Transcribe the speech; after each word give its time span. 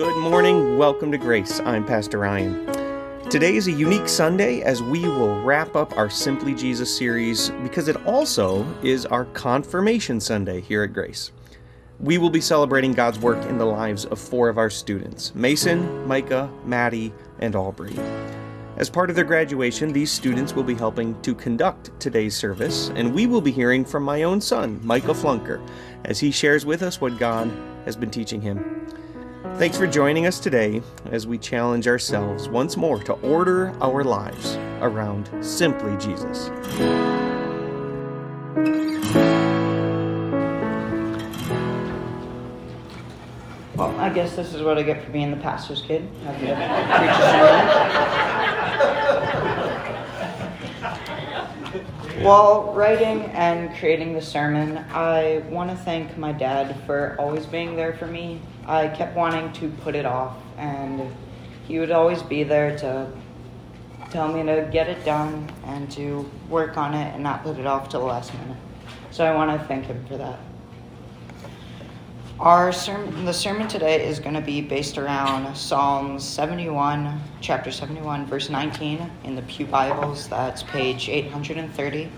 Good 0.00 0.16
morning. 0.16 0.78
Welcome 0.78 1.12
to 1.12 1.18
Grace. 1.18 1.60
I'm 1.60 1.84
Pastor 1.84 2.20
Ryan. 2.20 2.64
Today 3.28 3.56
is 3.56 3.68
a 3.68 3.72
unique 3.72 4.08
Sunday 4.08 4.62
as 4.62 4.82
we 4.82 5.00
will 5.00 5.42
wrap 5.42 5.76
up 5.76 5.94
our 5.94 6.08
Simply 6.08 6.54
Jesus 6.54 6.96
series 6.96 7.50
because 7.62 7.86
it 7.86 8.02
also 8.06 8.66
is 8.82 9.04
our 9.04 9.26
Confirmation 9.26 10.18
Sunday 10.18 10.62
here 10.62 10.84
at 10.84 10.94
Grace. 10.94 11.32
We 11.98 12.16
will 12.16 12.30
be 12.30 12.40
celebrating 12.40 12.94
God's 12.94 13.18
work 13.18 13.44
in 13.44 13.58
the 13.58 13.66
lives 13.66 14.06
of 14.06 14.18
four 14.18 14.48
of 14.48 14.56
our 14.56 14.70
students 14.70 15.34
Mason, 15.34 16.06
Micah, 16.08 16.50
Maddie, 16.64 17.12
and 17.40 17.54
Aubrey. 17.54 17.94
As 18.78 18.88
part 18.88 19.10
of 19.10 19.16
their 19.16 19.26
graduation, 19.26 19.92
these 19.92 20.10
students 20.10 20.54
will 20.54 20.64
be 20.64 20.74
helping 20.74 21.20
to 21.20 21.34
conduct 21.34 21.90
today's 22.00 22.34
service, 22.34 22.88
and 22.94 23.14
we 23.14 23.26
will 23.26 23.42
be 23.42 23.52
hearing 23.52 23.84
from 23.84 24.04
my 24.04 24.22
own 24.22 24.40
son, 24.40 24.80
Michael 24.82 25.12
Flunker, 25.12 25.62
as 26.06 26.18
he 26.18 26.30
shares 26.30 26.64
with 26.64 26.82
us 26.82 27.02
what 27.02 27.18
God 27.18 27.52
has 27.84 27.96
been 27.96 28.10
teaching 28.10 28.40
him. 28.40 28.80
Thanks 29.42 29.78
for 29.78 29.86
joining 29.86 30.26
us 30.26 30.38
today 30.38 30.82
as 31.10 31.26
we 31.26 31.38
challenge 31.38 31.88
ourselves 31.88 32.50
once 32.50 32.76
more 32.76 33.02
to 33.04 33.14
order 33.14 33.74
our 33.80 34.04
lives 34.04 34.56
around 34.82 35.30
simply 35.42 35.96
Jesus. 35.96 36.50
Well, 43.76 43.98
I 43.98 44.10
guess 44.14 44.36
this 44.36 44.52
is 44.52 44.60
what 44.62 44.76
I 44.76 44.82
get 44.82 45.02
for 45.02 45.10
being 45.10 45.30
the 45.30 45.38
pastor's 45.38 45.80
kid. 45.80 46.06
While 52.20 52.74
writing 52.74 53.22
and 53.32 53.74
creating 53.76 54.12
the 54.12 54.20
sermon, 54.20 54.84
I 54.92 55.42
want 55.48 55.70
to 55.70 55.76
thank 55.76 56.18
my 56.18 56.32
dad 56.32 56.76
for 56.84 57.16
always 57.18 57.46
being 57.46 57.76
there 57.76 57.94
for 57.94 58.06
me. 58.06 58.42
I 58.66 58.88
kept 58.88 59.16
wanting 59.16 59.50
to 59.54 59.70
put 59.82 59.94
it 59.94 60.04
off, 60.04 60.36
and 60.58 61.10
he 61.66 61.78
would 61.78 61.90
always 61.90 62.22
be 62.22 62.42
there 62.42 62.76
to 62.80 63.10
tell 64.10 64.28
me 64.30 64.42
to 64.42 64.68
get 64.70 64.86
it 64.88 65.02
done 65.02 65.50
and 65.64 65.90
to 65.92 66.30
work 66.50 66.76
on 66.76 66.92
it 66.92 67.14
and 67.14 67.22
not 67.22 67.42
put 67.42 67.58
it 67.58 67.66
off 67.66 67.88
till 67.88 68.00
the 68.00 68.06
last 68.06 68.34
minute. 68.34 68.58
So 69.12 69.24
I 69.24 69.34
want 69.34 69.58
to 69.58 69.66
thank 69.66 69.86
him 69.86 70.04
for 70.04 70.18
that. 70.18 70.38
Our 72.40 72.72
sermon, 72.72 73.26
the 73.26 73.34
sermon 73.34 73.68
today 73.68 74.08
is 74.08 74.18
going 74.18 74.32
to 74.32 74.40
be 74.40 74.62
based 74.62 74.96
around 74.96 75.54
Psalms 75.54 76.24
71, 76.24 77.20
chapter 77.42 77.70
71, 77.70 78.24
verse 78.24 78.48
19 78.48 79.10
in 79.24 79.36
the 79.36 79.42
Pew 79.42 79.66
Bibles. 79.66 80.26
That's 80.26 80.62
page 80.62 81.10
830. 81.10 82.10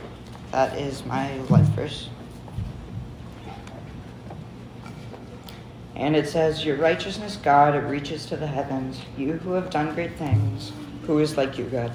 That 0.52 0.78
is 0.78 1.04
my 1.04 1.36
life 1.48 1.66
verse. 1.70 2.08
And 5.96 6.14
it 6.14 6.28
says, 6.28 6.64
Your 6.64 6.76
righteousness, 6.76 7.36
God, 7.36 7.74
it 7.74 7.80
reaches 7.80 8.24
to 8.26 8.36
the 8.36 8.46
heavens. 8.46 9.00
You 9.18 9.32
who 9.32 9.54
have 9.54 9.70
done 9.70 9.92
great 9.92 10.16
things, 10.16 10.70
who 11.02 11.18
is 11.18 11.36
like 11.36 11.58
you, 11.58 11.64
God? 11.64 11.90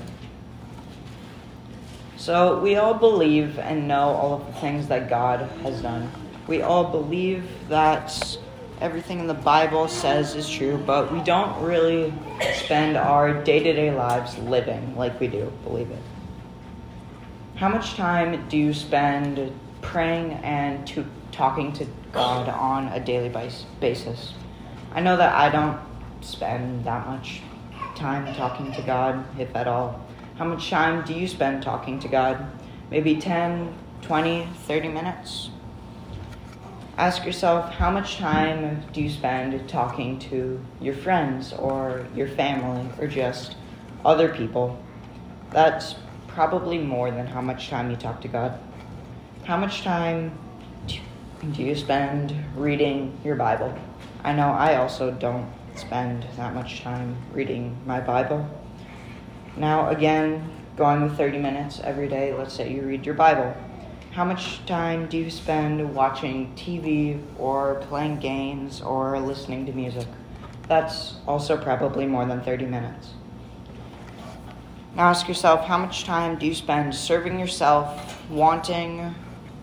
So 2.18 2.60
we 2.60 2.76
all 2.76 2.94
believe 2.94 3.58
and 3.58 3.88
know 3.88 4.10
all 4.10 4.34
of 4.34 4.46
the 4.48 4.60
things 4.60 4.90
that 4.90 5.10
God 5.10 5.50
has 5.62 5.82
done 5.82 6.12
we 6.48 6.62
all 6.62 6.86
believe 6.86 7.46
that 7.70 8.38
everything 8.80 9.20
in 9.20 9.28
the 9.28 9.34
Bible 9.34 9.88
says 9.88 10.36
is 10.36 10.50
true, 10.50 10.82
but 10.86 11.12
we 11.12 11.20
don't 11.22 11.62
really 11.64 12.14
spend 12.54 12.96
our 12.96 13.44
day 13.44 13.60
to 13.60 13.74
day 13.74 13.92
lives 13.92 14.38
living 14.40 14.96
like 14.96 15.20
we 15.20 15.28
do 15.28 15.52
believe 15.64 15.92
it. 15.92 16.02
How 17.56 17.70
much 17.70 17.96
time 17.96 18.48
do 18.50 18.58
you 18.58 18.74
spend 18.74 19.52
praying 19.82 20.34
and 20.44 20.86
to 20.88 21.06
talking 21.32 21.74
to 21.74 21.88
God 22.12 22.50
on 22.50 22.88
a 22.90 23.00
daily 23.00 23.30
basis? 23.80 24.34
I 24.94 25.02
know 25.02 25.18
that 25.18 25.34
I 25.34 25.50
don't 25.50 25.80
spend 26.22 26.86
that 26.86 27.08
much 27.08 27.42
time 27.96 28.34
talking 28.36 28.72
to 28.74 28.82
God, 28.84 29.26
if 29.40 29.56
at 29.56 29.68
all. 29.68 30.00
How 30.38 30.46
much 30.46 30.70
time 30.70 31.04
do 31.04 31.14
you 31.14 31.28
spend 31.28 31.64
talking 31.64 32.00
to 32.00 32.08
God? 32.08 32.46
Maybe 32.92 33.20
10, 33.20 33.74
20, 34.04 34.48
30 34.68 34.88
minutes? 34.90 35.50
Ask 36.98 37.26
yourself 37.26 37.72
how 37.76 37.92
much 37.92 38.18
time 38.18 38.84
do 38.92 39.02
you 39.02 39.10
spend 39.10 39.70
talking 39.70 40.18
to 40.18 40.60
your 40.82 40.96
friends 40.96 41.54
or 41.54 42.08
your 42.16 42.28
family 42.28 42.90
or 43.00 43.08
just 43.08 43.56
other 44.04 44.30
people? 44.34 44.82
That's 45.52 45.96
probably 46.28 46.80
more 46.80 47.12
than 47.12 47.28
how 47.28 47.42
much 47.42 47.70
time 47.70 47.92
you 47.92 47.98
talk 47.98 48.20
to 48.22 48.28
God. 48.28 48.60
How 49.46 49.58
much 49.58 49.84
time 49.84 50.38
do 50.88 51.62
you 51.62 51.76
spend 51.76 52.36
reading 52.56 53.16
your 53.24 53.36
Bible? 53.36 53.78
I 54.24 54.34
know 54.34 54.50
I 54.50 54.78
also 54.78 55.12
don't 55.12 55.48
spend 55.76 56.26
that 56.36 56.56
much 56.56 56.82
time 56.82 57.16
reading 57.32 57.78
my 57.86 58.00
Bible. 58.00 58.50
Now, 59.56 59.90
again, 59.90 60.50
going 60.76 61.04
with 61.04 61.16
30 61.16 61.38
minutes 61.38 61.80
every 61.84 62.08
day, 62.08 62.34
let's 62.34 62.54
say 62.54 62.74
you 62.74 62.82
read 62.82 63.06
your 63.06 63.16
Bible 63.16 63.56
how 64.18 64.26
much 64.26 64.66
time 64.66 65.06
do 65.06 65.16
you 65.16 65.30
spend 65.30 65.94
watching 65.94 66.52
TV 66.56 67.22
or 67.38 67.76
playing 67.88 68.18
games 68.18 68.82
or 68.82 69.20
listening 69.20 69.64
to 69.64 69.72
music? 69.72 70.08
That's 70.68 71.18
also 71.28 71.56
probably 71.56 72.08
more 72.08 72.26
than 72.26 72.42
30 72.42 72.66
minutes. 72.66 73.14
Now 74.96 75.10
ask 75.10 75.28
yourself 75.28 75.66
how 75.66 75.78
much 75.78 76.04
time 76.04 76.40
do 76.40 76.48
you 76.48 76.56
spend 76.56 76.96
serving 76.96 77.40
yourself, 77.40 78.28
wanting 78.28 79.14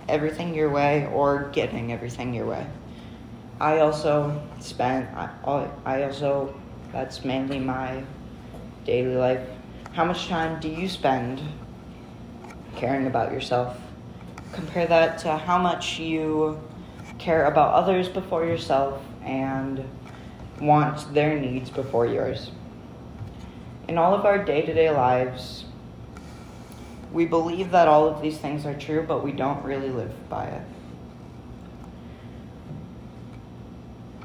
everything 0.09 0.55
your 0.55 0.71
way, 0.71 1.09
or 1.13 1.51
getting 1.53 1.93
everything 1.93 2.33
your 2.33 2.47
way? 2.47 2.65
I 3.59 3.81
also 3.81 4.41
spend, 4.61 5.09
I 5.17 6.05
also, 6.05 6.55
that's 6.93 7.25
mainly 7.25 7.59
my 7.59 8.05
daily 8.85 9.17
life. 9.17 9.49
How 9.95 10.05
much 10.05 10.29
time 10.29 10.61
do 10.61 10.69
you 10.69 10.89
spend 10.89 11.43
caring 12.77 13.09
about 13.09 13.33
yourself? 13.33 13.77
Compare 14.55 14.87
that 14.87 15.19
to 15.19 15.37
how 15.37 15.59
much 15.59 15.99
you 15.99 16.61
care 17.19 17.47
about 17.47 17.75
others 17.75 18.09
before 18.09 18.45
yourself 18.45 19.03
and 19.23 19.85
want 20.61 21.13
their 21.13 21.39
needs 21.39 21.71
before 21.71 22.07
yours. 22.07 22.51
In 23.89 23.99
all 23.99 24.15
of 24.15 24.25
our 24.25 24.43
day 24.43 24.63
to 24.63 24.73
day 24.73 24.91
lives, 24.91 25.65
we 27.13 27.27
believe 27.27 27.71
that 27.71 27.87
all 27.87 28.07
of 28.09 28.23
these 28.23 28.39
things 28.39 28.67
are 28.67 28.75
true, 28.75 29.05
but 29.07 29.23
we 29.23 29.33
don't 29.33 29.63
really 29.65 29.91
live 29.91 30.13
by 30.29 30.47
it. 30.47 30.63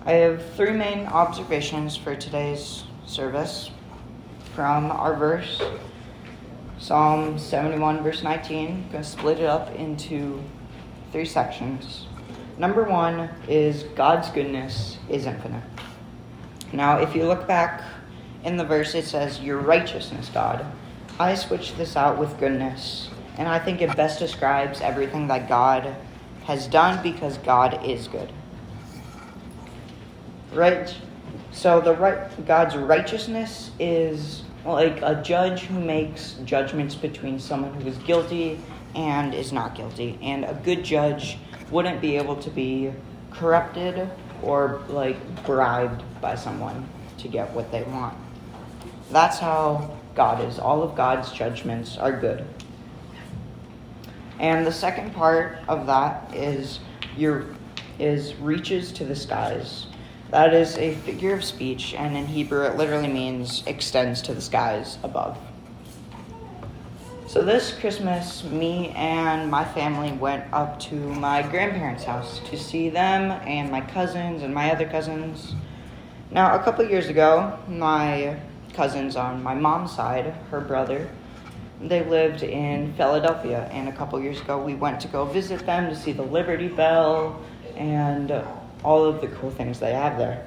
I 0.06 0.14
have 0.14 0.54
three 0.56 0.72
main 0.72 1.06
observations 1.06 1.96
for 1.96 2.16
today's 2.16 2.84
service 3.06 3.70
from 4.56 4.92
our 4.92 5.16
verse 5.16 5.62
Psalm 6.80 7.38
71, 7.38 8.02
verse 8.04 8.24
19. 8.24 8.68
I'm 8.68 8.92
going 8.92 9.04
to 9.04 9.10
split 9.10 9.40
it 9.40 9.46
up 9.46 9.76
into 9.76 10.42
three 11.12 11.26
sections. 11.26 12.08
Number 12.58 12.86
one 12.86 13.30
is 13.50 13.84
God's 13.96 14.30
goodness 14.30 14.98
is 15.10 15.26
infinite. 15.26 15.64
Now, 16.72 17.00
if 17.00 17.14
you 17.14 17.26
look 17.26 17.46
back 17.48 17.84
in 18.46 18.56
the 18.56 18.64
verse, 18.64 18.96
it 18.96 19.04
says, 19.06 19.42
Your 19.42 19.58
righteousness, 19.58 20.30
God. 20.34 20.66
I 21.20 21.36
switched 21.36 21.78
this 21.78 21.98
out 21.98 22.18
with 22.18 22.40
goodness, 22.40 23.10
and 23.38 23.46
I 23.46 23.60
think 23.60 23.82
it 23.82 23.94
best 23.98 24.18
describes 24.18 24.80
everything 24.80 25.28
that 25.28 25.50
God 25.50 25.94
has 26.46 26.66
done 26.66 27.04
because 27.04 27.38
God 27.40 27.86
is 27.86 28.08
good. 28.08 28.32
Right? 30.54 30.96
So 31.52 31.82
the 31.82 31.96
right 31.96 32.46
God's 32.46 32.78
righteousness 32.78 33.72
is 33.80 34.44
like 34.66 35.02
a 35.02 35.22
judge 35.24 35.62
who 35.62 35.80
makes 35.80 36.34
judgments 36.46 36.96
between 36.96 37.40
someone 37.40 37.74
who 37.82 37.88
is 37.88 37.98
guilty 38.00 38.60
and 38.96 39.34
is 39.34 39.52
not 39.52 39.76
guilty. 39.76 40.18
And 40.22 40.46
a 40.46 40.60
good 40.64 40.84
judge 40.84 41.38
wouldn't 41.72 42.02
be 42.02 42.18
able 42.18 42.36
to 42.38 42.50
be 42.50 42.92
corrupted 43.32 44.10
or 44.42 44.82
like 44.90 45.18
bribed 45.46 46.04
by 46.22 46.36
someone 46.36 46.88
to 47.20 47.28
get 47.28 47.52
what 47.52 47.72
they 47.72 47.84
want. 47.84 48.18
That's 49.12 49.40
how 49.40 49.98
God 50.16 50.44
is. 50.48 50.60
All 50.60 50.84
of 50.84 50.96
God's 50.96 51.32
judgments 51.32 51.98
are 51.98 52.18
good. 52.18 52.46
And 54.40 54.66
the 54.66 54.72
second 54.72 55.14
part 55.14 55.60
of 55.68 55.86
that 55.88 56.34
is 56.34 56.80
your 57.18 57.46
is 58.00 58.34
reaches 58.36 58.94
to 58.94 59.04
the 59.04 59.16
skies. 59.16 59.88
That 60.32 60.54
is 60.54 60.78
a 60.78 60.94
figure 60.94 61.34
of 61.34 61.44
speech, 61.44 61.96
and 61.96 62.16
in 62.16 62.28
Hebrew 62.28 62.64
it 62.64 62.78
literally 62.78 63.08
means 63.08 63.64
extends 63.66 64.22
to 64.24 64.34
the 64.34 64.42
skies 64.42 65.00
above. 65.02 65.38
So 67.26 67.42
this 67.42 67.74
Christmas, 67.74 68.44
me 68.44 68.90
and 68.96 69.50
my 69.50 69.66
family 69.66 70.12
went 70.12 70.46
up 70.54 70.80
to 70.82 70.96
my 70.96 71.42
grandparents' 71.42 72.04
house 72.04 72.42
to 72.50 72.58
see 72.58 72.90
them 72.90 73.32
and 73.48 73.72
my 73.72 73.82
cousins 73.82 74.44
and 74.44 74.54
my 74.54 74.72
other 74.72 74.88
cousins. 74.88 75.56
Now, 76.32 76.56
a 76.56 76.64
couple 76.64 76.88
years 76.88 77.08
ago, 77.08 77.58
my 77.68 78.40
cousins 78.74 79.16
on 79.16 79.42
my 79.42 79.56
mom's 79.56 79.96
side, 79.96 80.36
her 80.52 80.62
brother, 80.62 81.10
they 81.82 82.04
lived 82.04 82.44
in 82.44 82.94
Philadelphia, 82.94 83.68
and 83.72 83.90
a 83.90 83.94
couple 83.94 84.20
years 84.22 84.42
ago 84.42 84.62
we 84.62 84.76
went 84.76 85.00
to 85.02 85.08
go 85.08 85.26
visit 85.26 85.66
them 85.66 85.90
to 85.90 85.96
see 85.96 86.12
the 86.12 86.22
Liberty 86.22 86.68
Bell 86.68 87.42
and 87.76 88.32
all 88.84 89.06
of 89.06 89.22
the 89.22 89.28
cool 89.28 89.52
things 89.52 89.80
they 89.80 89.94
have 89.94 90.18
there. 90.18 90.46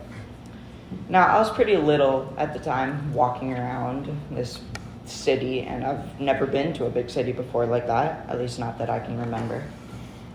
Now, 1.09 1.27
I 1.27 1.39
was 1.39 1.51
pretty 1.51 1.77
little 1.77 2.33
at 2.37 2.53
the 2.53 2.59
time 2.59 3.13
walking 3.15 3.53
around 3.53 4.15
this 4.31 4.61
city, 5.05 5.63
and 5.63 5.85
I've 5.85 6.21
never 6.21 6.47
been 6.47 6.73
to 6.75 6.87
a 6.87 6.91
big 6.91 7.11
city 7.11 7.33
before 7.33 7.67
like 7.67 7.87
that, 7.87 8.29
at 8.29 8.39
least 8.39 8.59
not 8.59 8.79
that 8.79 8.91
I 8.91 8.99
can 9.01 9.19
remember. 9.19 9.65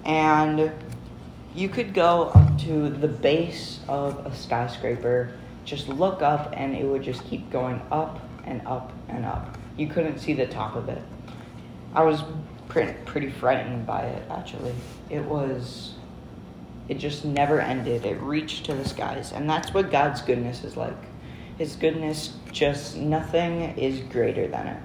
And 0.06 0.72
you 1.56 1.70
could 1.70 1.94
go 1.94 2.32
up 2.34 2.60
to 2.62 2.90
the 2.90 3.08
base 3.08 3.80
of 3.88 4.26
a 4.26 4.36
skyscraper, 4.36 5.34
just 5.66 5.88
look 5.90 6.22
up, 6.22 6.54
and 6.56 6.76
it 6.76 6.86
would 6.86 7.04
just 7.04 7.24
keep 7.26 7.50
going 7.50 7.82
up 7.92 8.20
and 8.46 8.66
up 8.68 8.94
and 9.10 9.26
up. 9.26 9.58
You 9.78 9.88
couldn't 9.88 10.20
see 10.20 10.34
the 10.34 10.48
top 10.48 10.76
of 10.76 10.90
it. 10.90 11.02
I 11.94 12.04
was 12.04 12.24
pretty, 12.68 12.94
pretty 13.06 13.30
frightened 13.30 13.86
by 13.86 14.02
it, 14.02 14.24
actually. 14.30 14.74
It 15.10 15.24
was 15.24 15.94
it 16.90 17.00
just 17.00 17.26
never 17.26 17.60
ended. 17.60 18.06
It 18.06 18.22
reached 18.22 18.66
to 18.66 18.74
the 18.74 18.88
skies. 18.88 19.32
And 19.32 19.50
that's 19.50 19.74
what 19.74 19.92
God's 19.92 20.22
goodness 20.22 20.64
is 20.64 20.78
like. 20.78 20.98
His 21.58 21.76
goodness, 21.76 22.36
just 22.52 22.96
nothing 22.96 23.62
is 23.78 24.00
greater 24.12 24.48
than 24.48 24.68
it. 24.68 24.78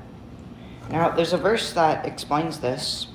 Now, 0.90 1.10
there's 1.10 1.32
a 1.32 1.38
verse 1.38 1.72
that 1.74 2.06
explains 2.06 2.58
this 2.60 3.06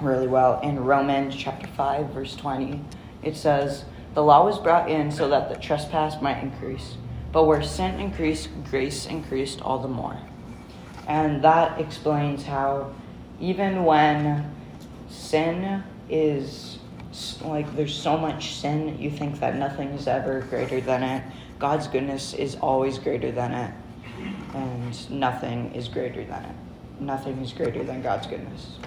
really 0.00 0.26
well 0.26 0.60
in 0.60 0.84
Romans 0.84 1.34
chapter 1.34 1.66
5, 1.66 2.10
verse 2.10 2.36
20. 2.36 2.80
It 3.22 3.36
says, 3.36 3.84
The 4.14 4.22
law 4.22 4.44
was 4.44 4.58
brought 4.58 4.90
in 4.90 5.10
so 5.10 5.28
that 5.28 5.48
the 5.48 5.56
trespass 5.56 6.20
might 6.20 6.42
increase. 6.42 6.96
But 7.30 7.44
where 7.44 7.62
sin 7.62 7.98
increased, 7.98 8.50
grace 8.68 9.06
increased 9.06 9.62
all 9.62 9.78
the 9.78 9.88
more. 9.88 10.18
And 11.08 11.42
that 11.42 11.80
explains 11.80 12.44
how 12.44 12.92
even 13.40 13.84
when 13.84 14.54
sin 15.08 15.82
is 16.10 16.78
like 17.42 17.74
there's 17.76 17.94
so 17.94 18.16
much 18.16 18.54
sin 18.54 18.98
you 18.98 19.10
think 19.10 19.40
that 19.40 19.56
nothing 19.56 19.88
is 19.90 20.08
ever 20.08 20.40
greater 20.42 20.80
than 20.80 21.02
it. 21.02 21.22
God's 21.58 21.86
goodness 21.86 22.34
is 22.34 22.56
always 22.56 22.98
greater 22.98 23.30
than 23.30 23.52
it. 23.52 23.74
And 24.54 25.10
nothing 25.10 25.74
is 25.74 25.88
greater 25.88 26.24
than 26.24 26.44
it. 26.44 26.56
Nothing 27.00 27.38
is 27.38 27.52
greater 27.52 27.84
than 27.84 28.02
god's 28.02 28.26
goodness. 28.26 28.78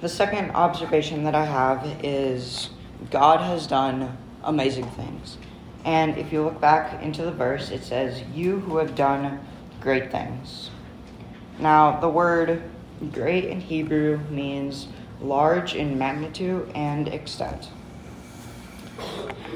The 0.00 0.08
second 0.08 0.52
observation 0.52 1.24
that 1.24 1.34
i 1.34 1.44
have 1.44 1.84
is 2.04 2.70
god 3.10 3.40
has 3.40 3.66
done 3.66 4.16
amazing 4.44 4.88
things. 4.90 5.38
And 5.84 6.18
if 6.18 6.32
you 6.32 6.42
look 6.42 6.60
back 6.60 7.02
into 7.02 7.22
the 7.22 7.32
verse 7.32 7.70
it 7.70 7.84
says 7.84 8.22
you 8.34 8.60
who 8.60 8.78
have 8.78 8.94
done 8.94 9.40
great 9.80 10.10
things. 10.10 10.70
Now 11.58 12.00
the 12.00 12.08
word 12.08 12.62
great 13.12 13.44
in 13.44 13.60
hebrew 13.60 14.18
means 14.28 14.88
large 15.20 15.74
in 15.74 15.98
magnitude 15.98 16.70
and 16.74 17.08
extent. 17.08 17.68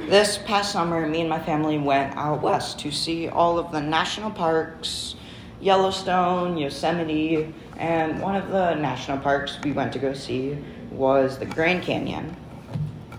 This 0.08 0.38
past 0.38 0.72
summer, 0.72 1.06
me 1.06 1.20
and 1.20 1.30
my 1.30 1.40
family 1.40 1.78
went 1.78 2.16
out 2.16 2.42
west 2.42 2.78
to 2.80 2.90
see 2.90 3.28
all 3.28 3.58
of 3.58 3.72
the 3.72 3.80
national 3.80 4.30
parks, 4.30 5.14
Yellowstone, 5.60 6.58
Yosemite, 6.58 7.52
and 7.76 8.20
one 8.20 8.36
of 8.36 8.48
the 8.48 8.74
national 8.74 9.18
parks 9.18 9.58
we 9.64 9.72
went 9.72 9.92
to 9.92 9.98
go 9.98 10.12
see 10.12 10.58
was 10.90 11.38
the 11.38 11.46
Grand 11.46 11.82
Canyon. 11.82 12.36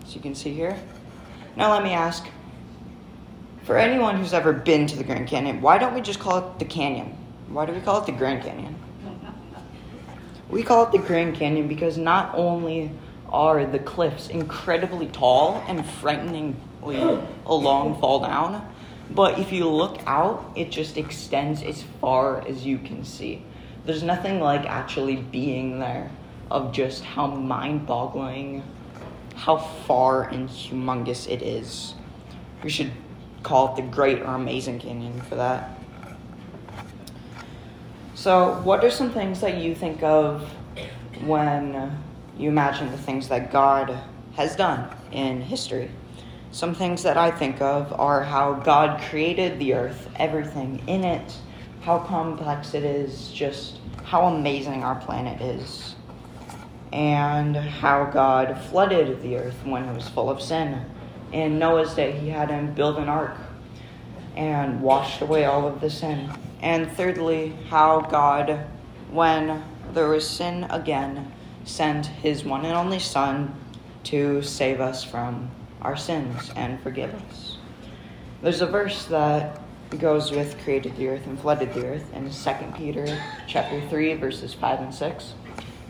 As 0.04 0.16
you 0.16 0.22
can 0.22 0.36
see 0.36 0.54
here. 0.54 0.78
Now, 1.56 1.72
let 1.72 1.84
me 1.84 1.92
ask 1.92 2.28
for 3.64 3.78
anyone 3.78 4.18
who's 4.18 4.34
ever 4.34 4.52
been 4.52 4.88
to 4.88 4.98
the 4.98 5.04
Grand 5.04 5.28
Canyon, 5.28 5.62
why 5.62 5.78
don't 5.78 5.94
we 5.94 6.02
just 6.02 6.20
call 6.20 6.38
it 6.38 6.60
the 6.60 6.66
Canyon? 6.66 7.18
Why 7.48 7.66
do 7.66 7.74
we 7.74 7.80
call 7.80 8.02
it 8.02 8.06
the 8.06 8.12
Grand 8.12 8.44
Canyon? 8.44 8.76
We 10.50 10.64
call 10.64 10.86
it 10.86 10.92
the 10.92 11.00
Grand 11.00 11.36
Canyon 11.36 11.68
because 11.68 11.98
not 11.98 12.34
only 12.36 12.92
are 13.30 13.66
the 13.66 13.80
cliffs 13.80 14.28
incredibly 14.30 15.08
tall 15.08 15.64
and 15.68 15.86
frighteningly 15.86 16.56
a 17.46 17.54
long 17.54 18.00
fall 18.00 18.20
down, 18.20 18.68
but 19.10 19.40
if 19.40 19.52
you 19.52 19.70
look 19.70 20.00
out, 20.06 20.52
it 20.56 20.72
just 20.72 20.98
extends 20.98 21.64
as 21.64 21.84
far 22.02 22.46
as 22.48 22.66
you 22.66 22.78
can 22.78 23.04
see. 23.04 23.44
There's 23.86 24.04
nothing 24.04 24.40
like 24.40 24.66
actually 24.66 25.18
being 25.18 25.80
there 25.80 26.12
of 26.50 26.72
just 26.72 27.04
how 27.04 27.28
mind 27.28 27.86
boggling, 27.86 28.64
how 29.36 29.58
far 29.58 30.24
and 30.24 30.48
humongous 30.50 31.30
it 31.30 31.42
is. 31.42 31.96
We 32.64 32.70
should 32.70 32.92
call 33.42 33.74
it 33.74 33.82
the 33.82 33.88
Great 33.88 34.22
or 34.22 34.36
Amazing 34.36 34.80
Canyon 34.80 35.22
for 35.22 35.36
that. 35.36 35.78
So, 38.24 38.54
what 38.64 38.86
are 38.86 38.90
some 38.90 39.12
things 39.12 39.42
that 39.42 39.58
you 39.58 39.76
think 39.76 40.02
of 40.02 40.50
when 41.26 41.92
you 42.38 42.48
imagine 42.48 42.90
the 42.90 42.98
things 42.98 43.28
that 43.28 43.52
God 43.52 44.00
has 44.38 44.56
done 44.56 44.90
in 45.12 45.42
history? 45.42 45.92
Some 46.54 46.74
things 46.74 47.04
that 47.04 47.18
I 47.18 47.32
think 47.32 47.60
of 47.60 47.92
are 48.00 48.24
how 48.24 48.54
God 48.54 49.02
created 49.10 49.60
the 49.60 49.74
earth, 49.74 50.10
everything 50.16 50.82
in 50.88 51.04
it, 51.04 51.38
how 51.82 52.00
complex 52.00 52.74
it 52.74 52.86
is, 52.86 53.30
just 53.34 53.80
how 54.06 54.28
amazing 54.28 54.86
our 54.86 54.96
planet 54.96 55.42
is, 55.42 55.96
and 56.94 57.58
how 57.58 58.06
God 58.06 58.58
flooded 58.70 59.22
the 59.22 59.36
earth 59.36 59.66
when 59.66 59.84
it 59.84 59.94
was 59.94 60.08
full 60.08 60.30
of 60.30 60.42
sin. 60.42 60.86
In 61.34 61.60
Noah's 61.60 61.94
day, 61.94 62.14
he 62.14 62.30
had 62.30 62.50
him 62.50 62.74
build 62.74 63.00
an 63.00 63.10
ark 63.10 63.36
and 64.38 64.82
washed 64.82 65.22
away 65.22 65.44
all 65.44 65.68
of 65.68 65.82
the 65.82 65.90
sin. 65.90 66.32
And 66.64 66.90
thirdly, 66.94 67.54
how 67.70 68.00
God, 68.00 68.66
when 69.12 69.62
there 69.94 70.08
was 70.08 70.28
sin 70.28 70.66
again, 70.70 71.34
sent 71.66 72.06
his 72.06 72.46
one 72.46 72.64
and 72.64 72.74
only 72.74 73.00
Son 73.00 73.54
to 74.06 74.42
save 74.42 74.80
us 74.80 75.04
from 75.04 75.52
our 75.82 75.98
sins 75.98 76.52
and 76.56 76.82
forgive 76.82 77.14
us. 77.14 77.58
There's 78.42 78.62
a 78.62 78.66
verse 78.66 79.06
that 79.08 79.60
goes 80.00 80.32
with 80.32 80.58
created 80.64 80.96
the 80.96 81.10
earth 81.10 81.28
and 81.28 81.38
flooded 81.38 81.74
the 81.74 81.86
earth 81.86 82.14
in 82.14 82.32
2 82.32 82.52
Peter 82.78 83.22
chapter 83.46 83.82
3 83.90 84.14
verses 84.14 84.54
5 84.54 84.80
and 84.80 84.96
6. 84.96 85.34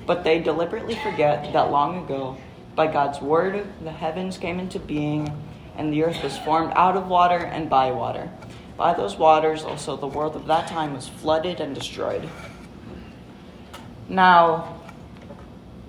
But 0.08 0.24
they 0.24 0.40
deliberately 0.40 0.96
forget 0.96 1.54
that 1.54 1.72
long 1.72 2.04
ago 2.04 2.36
by 2.76 2.88
God's 2.88 3.22
word 3.22 3.66
the 3.84 3.92
heavens 3.92 4.40
came 4.40 4.60
into 4.60 4.80
being 4.80 5.32
and 5.78 5.94
the 5.94 6.04
earth 6.04 6.22
was 6.24 6.38
formed 6.40 6.74
out 6.76 6.98
of 6.98 7.08
water 7.08 7.38
and 7.38 7.70
by 7.70 7.92
water 7.92 8.32
by 8.78 8.94
those 8.94 9.18
waters 9.18 9.64
also 9.64 9.96
the 9.96 10.08
world 10.08 10.36
of 10.36 10.48
that 10.48 10.68
time 10.68 10.94
was 10.94 11.08
flooded 11.08 11.60
and 11.60 11.76
destroyed. 11.76 12.28
Now, 14.10 14.82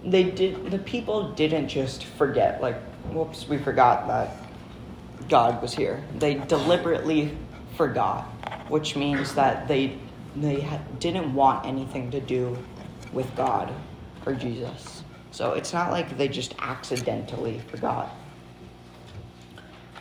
they 0.05 0.25
did 0.25 0.71
the 0.71 0.79
people 0.79 1.33
didn't 1.33 1.69
just 1.69 2.05
forget 2.05 2.61
like 2.61 2.79
whoops 3.11 3.49
we 3.49 3.57
forgot 3.57 4.07
that 4.07 4.37
god 5.29 5.63
was 5.63 5.75
here. 5.75 6.03
They 6.19 6.35
deliberately 6.35 7.37
forgot 7.77 8.25
which 8.69 8.97
means 8.97 9.35
that 9.35 9.69
they 9.69 9.99
they 10.37 10.69
didn't 10.99 11.33
want 11.33 11.65
anything 11.67 12.11
to 12.11 12.21
do 12.21 12.57
with 13.13 13.35
god 13.37 13.73
or 14.27 14.35
jesus. 14.35 15.03
So 15.31 15.53
it's 15.53 15.73
not 15.73 15.91
like 15.91 16.17
they 16.17 16.29
just 16.29 16.55
accidentally 16.59 17.61
forgot. 17.71 18.15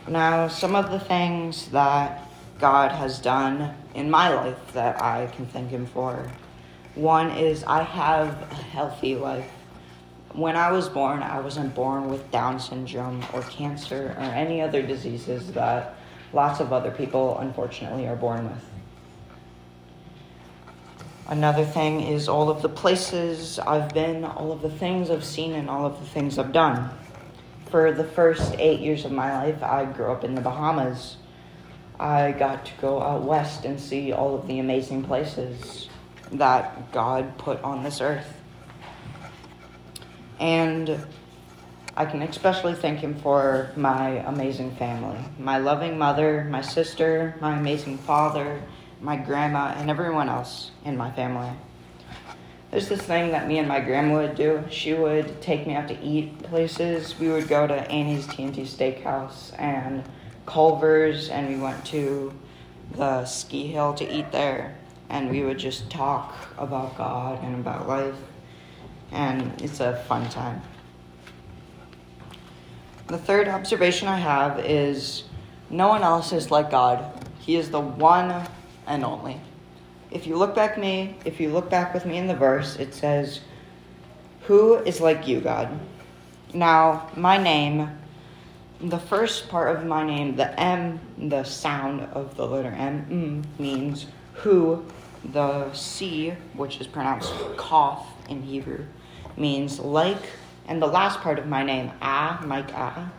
Now 0.06 0.48
some 0.48 0.76
of 0.76 0.90
the 0.90 1.00
things 1.00 1.68
that 1.68 2.23
God 2.58 2.92
has 2.92 3.18
done 3.18 3.74
in 3.94 4.10
my 4.10 4.32
life 4.32 4.72
that 4.72 5.00
I 5.02 5.26
can 5.34 5.46
thank 5.46 5.70
Him 5.70 5.86
for. 5.86 6.30
One 6.94 7.30
is 7.32 7.64
I 7.64 7.82
have 7.82 8.28
a 8.50 8.54
healthy 8.54 9.16
life. 9.16 9.50
When 10.32 10.56
I 10.56 10.70
was 10.72 10.88
born, 10.88 11.22
I 11.22 11.40
wasn't 11.40 11.74
born 11.74 12.08
with 12.08 12.30
Down 12.30 12.58
syndrome 12.60 13.24
or 13.32 13.42
cancer 13.42 14.14
or 14.18 14.22
any 14.22 14.60
other 14.60 14.82
diseases 14.82 15.52
that 15.52 15.96
lots 16.32 16.60
of 16.60 16.72
other 16.72 16.90
people, 16.90 17.38
unfortunately, 17.38 18.06
are 18.06 18.16
born 18.16 18.44
with. 18.44 18.64
Another 21.26 21.64
thing 21.64 22.00
is 22.02 22.28
all 22.28 22.50
of 22.50 22.62
the 22.62 22.68
places 22.68 23.58
I've 23.58 23.94
been, 23.94 24.24
all 24.24 24.52
of 24.52 24.60
the 24.60 24.70
things 24.70 25.10
I've 25.10 25.24
seen, 25.24 25.54
and 25.54 25.70
all 25.70 25.86
of 25.86 25.98
the 25.98 26.06
things 26.06 26.38
I've 26.38 26.52
done. 26.52 26.90
For 27.70 27.92
the 27.92 28.04
first 28.04 28.54
eight 28.58 28.80
years 28.80 29.04
of 29.04 29.12
my 29.12 29.32
life, 29.44 29.62
I 29.62 29.84
grew 29.86 30.12
up 30.12 30.22
in 30.22 30.34
the 30.34 30.40
Bahamas 30.40 31.16
I 31.98 32.32
got 32.32 32.66
to 32.66 32.72
go 32.80 33.00
out 33.00 33.22
west 33.22 33.64
and 33.64 33.78
see 33.78 34.12
all 34.12 34.34
of 34.34 34.46
the 34.46 34.58
amazing 34.58 35.04
places 35.04 35.88
that 36.32 36.90
God 36.92 37.38
put 37.38 37.62
on 37.62 37.82
this 37.84 38.00
earth. 38.00 38.40
And 40.40 41.06
I 41.96 42.04
can 42.06 42.22
especially 42.22 42.74
thank 42.74 42.98
Him 42.98 43.14
for 43.20 43.70
my 43.76 44.08
amazing 44.26 44.74
family 44.76 45.18
my 45.38 45.58
loving 45.58 45.96
mother, 45.96 46.44
my 46.50 46.60
sister, 46.60 47.36
my 47.40 47.56
amazing 47.56 47.98
father, 47.98 48.60
my 49.00 49.16
grandma, 49.16 49.74
and 49.76 49.88
everyone 49.88 50.28
else 50.28 50.72
in 50.84 50.96
my 50.96 51.12
family. 51.12 51.50
There's 52.72 52.88
this 52.88 53.02
thing 53.02 53.30
that 53.30 53.46
me 53.46 53.58
and 53.58 53.68
my 53.68 53.78
grandma 53.78 54.22
would 54.22 54.34
do. 54.34 54.64
She 54.68 54.94
would 54.94 55.40
take 55.40 55.64
me 55.64 55.76
out 55.76 55.86
to 55.86 56.00
eat 56.02 56.42
places. 56.42 57.16
We 57.20 57.28
would 57.28 57.46
go 57.46 57.68
to 57.68 57.74
Annie's 57.88 58.26
TNT 58.26 58.62
Steakhouse 58.62 59.56
and 59.60 60.02
Culver's 60.46 61.28
and 61.28 61.48
we 61.48 61.56
went 61.56 61.84
to 61.86 62.32
the 62.96 63.24
ski 63.24 63.66
hill 63.66 63.94
to 63.94 64.10
eat 64.10 64.30
there 64.32 64.76
and 65.08 65.30
we 65.30 65.42
would 65.42 65.58
just 65.58 65.90
talk 65.90 66.34
about 66.58 66.96
God 66.96 67.42
and 67.42 67.54
about 67.56 67.88
life 67.88 68.14
and 69.12 69.60
it's 69.62 69.80
a 69.80 69.96
fun 70.08 70.28
time. 70.28 70.60
The 73.06 73.18
third 73.18 73.48
observation 73.48 74.08
I 74.08 74.18
have 74.18 74.58
is 74.60 75.24
No 75.70 75.88
one 75.88 76.02
else 76.02 76.32
is 76.32 76.50
like 76.50 76.70
God. 76.70 77.04
He 77.40 77.56
is 77.56 77.70
the 77.70 77.80
one 77.80 78.46
and 78.86 79.04
only. 79.04 79.40
If 80.10 80.26
you 80.26 80.36
look 80.36 80.54
back 80.54 80.78
me, 80.78 81.16
if 81.24 81.40
you 81.40 81.50
look 81.50 81.68
back 81.68 81.92
with 81.92 82.06
me 82.06 82.18
in 82.18 82.26
the 82.26 82.34
verse, 82.34 82.76
it 82.76 82.94
says, 82.94 83.40
"Who 84.42 84.76
is 84.76 85.00
like 85.00 85.26
you, 85.26 85.40
God?" 85.40 85.68
Now, 86.52 87.08
my 87.16 87.36
name, 87.36 87.90
the 88.80 88.98
first 88.98 89.48
part 89.48 89.76
of 89.76 89.84
my 89.84 90.04
name, 90.04 90.36
the 90.36 90.58
M, 90.58 91.00
the 91.18 91.44
sound 91.44 92.02
of 92.12 92.36
the 92.36 92.46
letter 92.46 92.70
M, 92.70 93.44
mm, 93.56 93.60
means 93.60 94.06
who. 94.34 94.84
The 95.32 95.72
C, 95.72 96.34
which 96.52 96.82
is 96.82 96.86
pronounced 96.86 97.32
cough 97.56 98.06
in 98.28 98.42
Hebrew, 98.42 98.84
means 99.38 99.80
like. 99.80 100.22
And 100.66 100.82
the 100.82 100.86
last 100.86 101.20
part 101.20 101.38
of 101.38 101.46
my 101.46 101.62
name, 101.62 101.92
Ah, 102.02 102.42
Mike 102.44 102.70
Ah, 102.74 103.10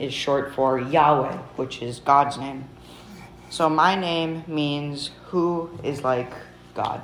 is 0.00 0.12
short 0.12 0.54
for 0.54 0.80
Yahweh, 0.80 1.36
which 1.56 1.82
is 1.82 2.00
God's 2.00 2.36
name. 2.36 2.64
So 3.50 3.68
my 3.68 3.94
name 3.94 4.44
means 4.46 5.10
who 5.26 5.70
is 5.84 6.02
like 6.02 6.32
God. 6.74 7.00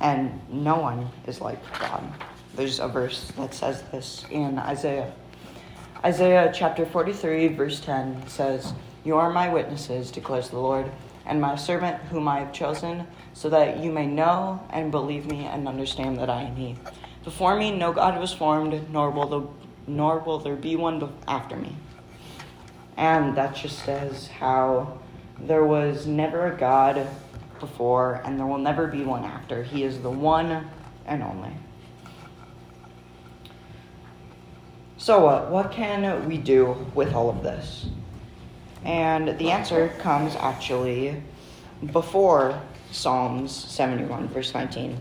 And 0.00 0.40
no 0.50 0.76
one 0.76 1.08
is 1.26 1.40
like 1.40 1.60
God. 1.78 2.04
There's 2.56 2.78
a 2.80 2.88
verse 2.88 3.32
that 3.36 3.54
says 3.54 3.82
this 3.90 4.24
in 4.30 4.58
Isaiah. 4.58 5.12
Isaiah 6.02 6.50
chapter 6.54 6.86
43, 6.86 7.48
verse 7.48 7.78
10 7.80 8.26
says, 8.26 8.72
You 9.04 9.18
are 9.18 9.30
my 9.30 9.50
witnesses, 9.50 10.10
declares 10.10 10.48
the 10.48 10.58
Lord, 10.58 10.90
and 11.26 11.38
my 11.42 11.56
servant 11.56 12.00
whom 12.04 12.26
I 12.26 12.38
have 12.38 12.54
chosen, 12.54 13.06
so 13.34 13.50
that 13.50 13.80
you 13.80 13.92
may 13.92 14.06
know 14.06 14.66
and 14.70 14.90
believe 14.90 15.26
me 15.26 15.44
and 15.44 15.68
understand 15.68 16.18
that 16.18 16.30
I 16.30 16.44
am 16.44 16.56
He. 16.56 16.76
Before 17.22 17.54
me 17.54 17.70
no 17.70 17.92
God 17.92 18.18
was 18.18 18.32
formed, 18.32 18.90
nor 18.90 19.10
will, 19.10 19.26
the, 19.26 19.46
nor 19.86 20.20
will 20.20 20.38
there 20.38 20.56
be 20.56 20.74
one 20.74 21.12
after 21.28 21.54
me. 21.54 21.76
And 22.96 23.36
that 23.36 23.54
just 23.54 23.84
says 23.84 24.28
how 24.28 25.00
there 25.38 25.64
was 25.64 26.06
never 26.06 26.46
a 26.46 26.56
God 26.56 27.06
before, 27.58 28.22
and 28.24 28.38
there 28.38 28.46
will 28.46 28.56
never 28.56 28.86
be 28.86 29.04
one 29.04 29.24
after. 29.24 29.62
He 29.64 29.84
is 29.84 30.00
the 30.00 30.10
one 30.10 30.70
and 31.04 31.22
only. 31.22 31.52
So, 35.10 35.26
uh, 35.26 35.48
what 35.48 35.72
can 35.72 36.28
we 36.28 36.36
do 36.36 36.86
with 36.94 37.14
all 37.14 37.28
of 37.28 37.42
this? 37.42 37.86
And 38.84 39.36
the 39.40 39.50
answer 39.50 39.88
comes 39.98 40.36
actually 40.36 41.20
before 41.90 42.62
Psalms 42.92 43.52
71, 43.52 44.28
verse 44.28 44.54
19. 44.54 44.96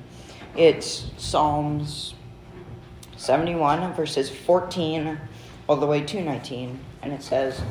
It's 0.57 1.11
Psalms 1.17 2.15
71, 3.17 3.93
verses 3.93 4.31
14 4.31 5.19
all 5.67 5.75
the 5.75 5.85
way 5.85 6.01
to 6.01 6.23
19, 6.23 6.79
and 7.03 7.13
it 7.13 7.21
says, 7.21 7.61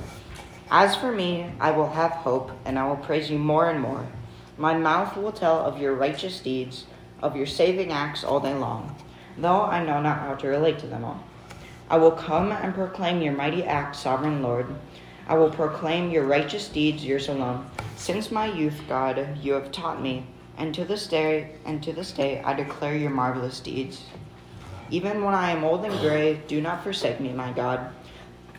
As 0.71 0.95
for 0.95 1.11
me, 1.11 1.51
I 1.59 1.73
will 1.73 1.91
have 1.91 2.13
hope, 2.13 2.53
and 2.65 2.79
I 2.79 2.87
will 2.87 2.99
praise 2.99 3.29
you 3.29 3.39
more 3.41 3.69
and 3.69 3.81
more. 3.81 4.07
My 4.57 4.79
mouth 4.79 5.17
will 5.17 5.33
tell 5.33 5.59
of 5.59 5.81
your 5.81 5.95
righteous 5.95 6.39
deeds, 6.39 6.85
of 7.21 7.35
your 7.35 7.47
saving 7.47 7.91
acts 7.91 8.23
all 8.23 8.39
day 8.39 8.55
long, 8.55 8.95
though 9.37 9.63
I 9.63 9.85
know 9.85 10.01
not 10.01 10.21
how 10.21 10.37
to 10.37 10.47
relate 10.47 10.79
to 10.79 10.87
them 10.87 11.05
all. 11.05 11.25
I 11.91 11.97
will 11.97 12.11
come 12.11 12.53
and 12.53 12.75
proclaim 12.75 13.23
your 13.23 13.33
mighty 13.33 13.65
acts, 13.65 14.01
sovereign 14.01 14.43
Lord. 14.43 14.67
I 15.27 15.37
will 15.37 15.49
proclaim 15.49 16.11
your 16.11 16.25
righteous 16.25 16.69
deeds, 16.69 17.05
yours 17.05 17.29
alone. 17.29 17.71
Since 17.97 18.31
my 18.31 18.47
youth, 18.47 18.81
God, 18.89 19.39
you 19.43 19.55
have 19.55 19.73
taught 19.73 20.03
me, 20.03 20.27
and 20.59 20.75
to 20.75 20.85
this 20.85 21.07
day, 21.07 21.53
and 21.65 21.83
to 21.83 21.95
this 21.95 22.13
day, 22.13 22.43
I 22.43 22.53
declare 22.53 22.95
your 22.95 23.11
marvelous 23.11 23.61
deeds. 23.61 24.05
Even 24.91 25.25
when 25.25 25.35
I 25.35 25.51
am 25.51 25.65
old 25.65 25.85
and 25.85 25.99
gray, 26.01 26.41
do 26.47 26.61
not 26.61 26.83
forsake 26.83 27.21
me, 27.21 27.33
my 27.33 27.53
God, 27.53 27.91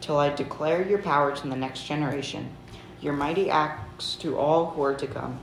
till 0.02 0.18
I 0.18 0.30
declare 0.30 0.88
your 0.88 1.00
power 1.00 1.36
to 1.36 1.48
the 1.48 1.56
next 1.56 1.86
generation, 1.86 2.50
your 3.00 3.14
mighty 3.14 3.50
acts 3.50 4.16
to 4.16 4.38
all 4.38 4.72
who 4.72 4.84
are 4.84 4.96
to 4.96 5.08
come. 5.08 5.40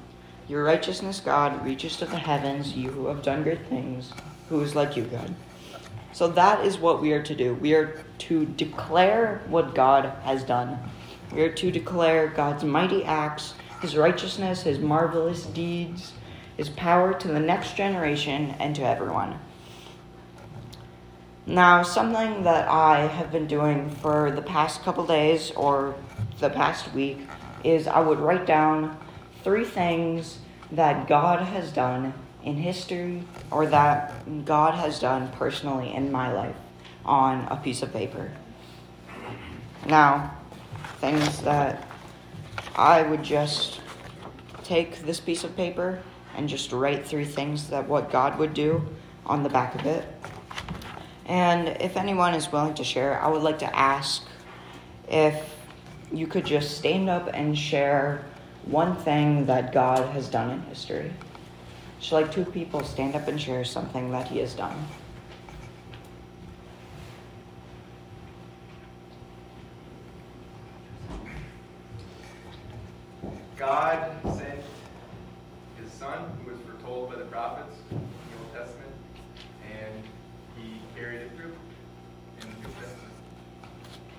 Your 0.48 0.64
righteousness, 0.64 1.20
God, 1.20 1.64
reaches 1.64 1.96
to 1.96 2.06
the 2.06 2.18
heavens, 2.18 2.76
you 2.76 2.90
who 2.90 3.06
have 3.06 3.22
done 3.22 3.42
great 3.42 3.66
things. 3.66 4.12
Who 4.48 4.60
is 4.60 4.74
like 4.74 4.96
you, 4.96 5.04
God? 5.04 5.34
So 6.12 6.28
that 6.28 6.64
is 6.64 6.78
what 6.78 7.02
we 7.02 7.12
are 7.12 7.22
to 7.22 7.34
do. 7.34 7.54
We 7.54 7.74
are 7.74 8.04
to 8.18 8.46
declare 8.46 9.42
what 9.48 9.74
God 9.74 10.12
has 10.22 10.42
done. 10.42 10.78
We 11.32 11.42
are 11.42 11.52
to 11.52 11.70
declare 11.70 12.28
God's 12.28 12.64
mighty 12.64 13.04
acts, 13.04 13.54
his 13.82 13.96
righteousness, 13.96 14.62
his 14.62 14.78
marvelous 14.78 15.44
deeds, 15.46 16.12
his 16.56 16.68
power 16.70 17.12
to 17.14 17.28
the 17.28 17.40
next 17.40 17.76
generation 17.76 18.54
and 18.58 18.74
to 18.76 18.82
everyone. 18.82 19.38
Now, 21.46 21.82
something 21.82 22.42
that 22.42 22.68
I 22.68 23.06
have 23.06 23.30
been 23.30 23.46
doing 23.46 23.90
for 23.90 24.32
the 24.32 24.42
past 24.42 24.82
couple 24.82 25.06
days 25.06 25.52
or 25.52 25.94
the 26.40 26.50
past 26.50 26.92
week 26.92 27.20
is 27.62 27.86
I 27.86 28.00
would 28.00 28.18
write 28.18 28.46
down 28.46 28.98
three 29.44 29.64
things 29.64 30.38
that 30.72 31.06
God 31.06 31.40
has 31.40 31.70
done 31.70 32.14
in 32.46 32.56
history 32.56 33.24
or 33.50 33.66
that 33.66 34.44
God 34.44 34.74
has 34.74 35.00
done 35.00 35.28
personally 35.32 35.92
in 35.92 36.10
my 36.10 36.32
life 36.32 36.56
on 37.04 37.44
a 37.50 37.56
piece 37.56 37.82
of 37.82 37.92
paper. 37.92 38.30
Now, 39.84 40.34
things 41.00 41.42
that 41.42 41.86
I 42.76 43.02
would 43.02 43.22
just 43.22 43.80
take 44.62 45.00
this 45.00 45.18
piece 45.18 45.42
of 45.42 45.56
paper 45.56 46.00
and 46.36 46.48
just 46.48 46.70
write 46.70 47.04
three 47.04 47.24
things 47.24 47.68
that 47.70 47.88
what 47.88 48.10
God 48.10 48.38
would 48.38 48.54
do 48.54 48.86
on 49.24 49.42
the 49.42 49.48
back 49.48 49.74
of 49.74 49.84
it. 49.84 50.04
And 51.26 51.68
if 51.80 51.96
anyone 51.96 52.34
is 52.34 52.52
willing 52.52 52.74
to 52.74 52.84
share, 52.84 53.20
I 53.20 53.28
would 53.28 53.42
like 53.42 53.58
to 53.58 53.76
ask 53.76 54.24
if 55.08 55.34
you 56.12 56.28
could 56.28 56.46
just 56.46 56.78
stand 56.78 57.10
up 57.10 57.28
and 57.34 57.58
share 57.58 58.24
one 58.66 58.94
thing 58.96 59.46
that 59.46 59.72
God 59.72 60.08
has 60.10 60.28
done 60.28 60.50
in 60.50 60.62
history. 60.62 61.12
Should 62.06 62.14
like 62.14 62.30
two 62.30 62.44
people 62.44 62.84
stand 62.84 63.16
up 63.16 63.26
and 63.26 63.40
share 63.40 63.64
something 63.64 64.12
that 64.12 64.28
He 64.28 64.38
has 64.38 64.54
done? 64.54 64.76
God 73.56 74.08
sent 74.22 74.60
His 75.82 75.90
Son, 75.90 76.30
who 76.44 76.52
was 76.52 76.60
foretold 76.60 77.10
by 77.10 77.16
the 77.16 77.24
prophets 77.24 77.74
in 77.90 77.96
the 77.96 78.38
Old 78.38 78.54
Testament, 78.54 78.92
and 79.68 80.04
He 80.56 80.78
carried 80.96 81.22
it 81.22 81.32
through 81.34 81.56
in 82.40 82.48
the 82.48 82.68
New 82.68 82.74
Testament. 82.74 83.14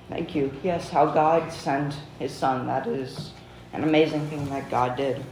Thank 0.09 0.35
you. 0.35 0.51
Yes, 0.61 0.89
how 0.89 1.05
God 1.05 1.53
sent 1.53 1.95
His 2.19 2.33
Son. 2.33 2.67
That 2.67 2.85
is 2.85 3.31
an 3.71 3.85
amazing 3.85 4.27
thing 4.27 4.49
that 4.49 4.69
God 4.69 4.97
did. 4.97 5.23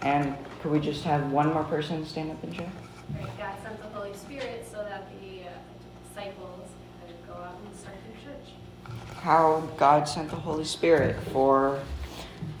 And 0.00 0.34
could 0.60 0.72
we 0.72 0.80
just 0.80 1.04
have 1.04 1.30
one 1.30 1.52
more 1.52 1.64
person 1.64 2.04
stand 2.04 2.30
up 2.30 2.42
and 2.42 2.54
share? 2.54 2.70
Right, 3.14 3.38
God 3.38 3.54
sent 3.62 3.80
the 3.80 3.88
Holy 3.88 4.14
Spirit 4.14 4.66
so 4.70 4.78
that 4.78 5.08
the 5.20 5.48
uh, 5.48 5.52
disciples 6.08 6.68
could 7.00 7.14
go 7.26 7.34
out 7.40 7.58
and 7.64 7.76
start 7.76 7.96
their 8.06 8.34
church. 8.34 8.50
How 9.20 9.60
God 9.76 10.08
sent 10.08 10.30
the 10.30 10.36
Holy 10.36 10.64
Spirit 10.64 11.16
for 11.32 11.80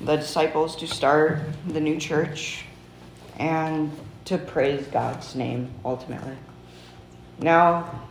the 0.00 0.16
disciples 0.16 0.76
to 0.76 0.86
start 0.86 1.40
the 1.66 1.80
new 1.80 1.98
church 1.98 2.64
and 3.38 3.90
to 4.26 4.38
praise 4.38 4.86
God's 4.86 5.34
name 5.34 5.70
ultimately. 5.84 6.36
Now, 7.40 8.02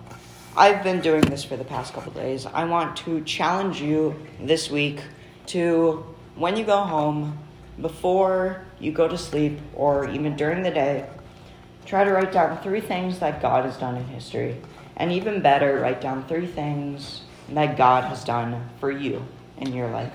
I've 0.56 0.84
been 0.84 1.02
doing 1.02 1.22
this 1.22 1.44
for 1.44 1.56
the 1.56 1.64
past 1.64 1.94
couple 1.94 2.12
days. 2.14 2.46
I 2.46 2.66
want 2.66 2.98
to 2.98 3.22
challenge 3.24 3.82
you 3.82 4.16
this 4.42 4.72
week 4.72 5.02
to, 5.48 6.04
when 6.36 6.58
you 6.58 6.66
go 6.66 6.78
home, 6.78 7.38
before 7.82 8.66
you 8.80 8.92
go 8.92 9.08
to 9.08 9.18
sleep, 9.18 9.60
or 9.76 10.10
even 10.10 10.36
during 10.36 10.64
the 10.64 10.72
day, 10.72 11.08
try 11.86 12.04
to 12.04 12.12
write 12.12 12.32
down 12.32 12.62
three 12.62 12.82
things 12.82 13.20
that 13.20 13.42
God 13.42 13.66
has 13.66 13.78
done 13.78 13.96
in 13.96 14.06
history. 14.06 14.58
And 14.96 15.12
even 15.12 15.42
better, 15.42 15.80
write 15.80 16.02
down 16.02 16.26
three 16.28 16.48
things 16.48 17.22
that 17.50 17.78
God 17.78 18.06
has 18.06 18.24
done 18.24 18.70
for 18.80 18.92
you 18.92 19.24
in 19.58 19.74
your 19.74 19.90
life. 19.90 20.12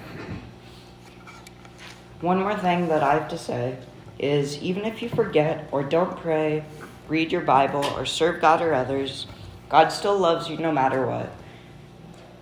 One 2.20 2.40
more 2.40 2.56
thing 2.56 2.88
that 2.88 3.02
I 3.02 3.14
have 3.14 3.28
to 3.28 3.38
say 3.38 3.76
is 4.18 4.60
even 4.62 4.84
if 4.84 5.02
you 5.02 5.08
forget 5.08 5.68
or 5.72 5.82
don't 5.82 6.16
pray, 6.16 6.64
read 7.08 7.32
your 7.32 7.40
Bible, 7.40 7.84
or 7.96 8.06
serve 8.06 8.40
God 8.40 8.62
or 8.62 8.74
others, 8.74 9.26
God 9.68 9.88
still 9.88 10.18
loves 10.18 10.48
you 10.48 10.56
no 10.56 10.70
matter 10.70 11.06
what. 11.06 11.32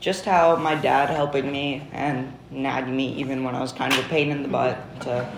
Just 0.00 0.24
how 0.24 0.56
my 0.56 0.74
dad 0.74 1.10
helping 1.10 1.52
me 1.52 1.86
and 1.92 2.32
nagging 2.50 2.96
me 2.96 3.14
even 3.14 3.44
when 3.44 3.54
I 3.54 3.60
was 3.60 3.72
kind 3.72 3.92
of 3.92 3.98
a 3.98 4.08
pain 4.08 4.30
in 4.30 4.42
the 4.42 4.48
butt 4.48 4.78
to 5.02 5.30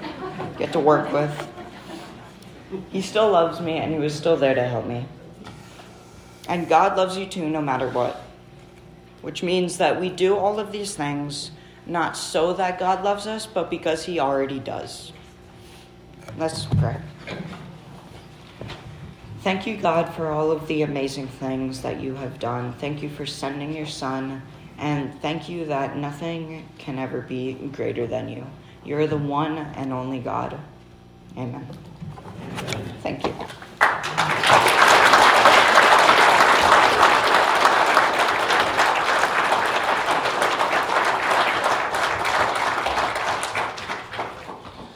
get 0.56 0.72
to 0.72 0.80
work 0.80 1.12
with. 1.12 1.48
He 2.90 3.02
still 3.02 3.30
loves 3.30 3.60
me 3.60 3.78
and 3.78 3.92
he 3.92 3.98
was 3.98 4.14
still 4.14 4.36
there 4.36 4.54
to 4.54 4.62
help 4.62 4.86
me. 4.86 5.04
And 6.48 6.68
God 6.68 6.96
loves 6.96 7.16
you 7.16 7.26
too 7.26 7.48
no 7.48 7.60
matter 7.60 7.88
what. 7.88 8.22
Which 9.20 9.42
means 9.42 9.78
that 9.78 10.00
we 10.00 10.08
do 10.08 10.36
all 10.36 10.58
of 10.58 10.72
these 10.72 10.94
things 10.94 11.50
not 11.86 12.16
so 12.16 12.52
that 12.54 12.78
God 12.78 13.02
loves 13.02 13.26
us, 13.26 13.46
but 13.46 13.68
because 13.68 14.04
he 14.04 14.20
already 14.20 14.60
does. 14.60 15.12
Let's 16.38 16.66
pray. 16.66 16.96
Thank 19.42 19.66
you, 19.66 19.76
God, 19.76 20.14
for 20.14 20.28
all 20.28 20.52
of 20.52 20.68
the 20.68 20.82
amazing 20.82 21.26
things 21.26 21.82
that 21.82 22.00
you 22.00 22.14
have 22.14 22.38
done. 22.38 22.74
Thank 22.74 23.02
you 23.02 23.08
for 23.08 23.26
sending 23.26 23.74
your 23.74 23.86
Son, 23.86 24.40
and 24.78 25.20
thank 25.20 25.48
you 25.48 25.64
that 25.64 25.96
nothing 25.96 26.68
can 26.78 26.96
ever 26.96 27.22
be 27.22 27.54
greater 27.72 28.06
than 28.06 28.28
you. 28.28 28.46
You're 28.84 29.08
the 29.08 29.18
one 29.18 29.58
and 29.58 29.92
only 29.92 30.20
God. 30.20 30.56
Amen. 31.36 31.66
Thank 33.02 33.26
you. 33.26 33.34